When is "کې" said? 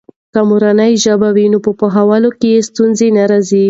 2.39-2.65